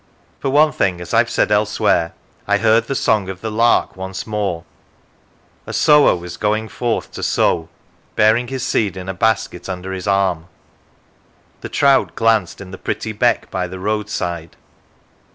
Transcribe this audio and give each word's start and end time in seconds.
For 0.39 0.49
one 0.49 0.71
thing, 0.71 0.99
as 0.99 1.13
I 1.13 1.19
have 1.19 1.29
said 1.29 1.51
elsewhere, 1.51 2.13
I 2.47 2.57
heard 2.57 2.87
the 2.87 2.95
song 2.95 3.29
of 3.29 3.41
the 3.41 3.51
lark 3.51 3.95
once 3.95 4.25
more; 4.25 4.63
a 5.67 5.73
sower 5.73 6.15
was 6.15 6.37
going 6.37 6.69
forth 6.69 7.11
to 7.11 7.21
sow, 7.21 7.69
bearing 8.15 8.47
his 8.47 8.63
seed 8.65 8.97
in 8.97 9.07
a 9.07 9.13
basket 9.13 9.69
under 9.69 9.93
his 9.93 10.07
arm; 10.07 10.47
the 11.59 11.69
trout 11.69 12.15
glanced 12.15 12.59
in 12.61 12.71
the 12.71 12.79
pretty 12.79 13.11
beck 13.11 13.51
by 13.51 13.67
the 13.67 13.77
roadside. 13.77 14.55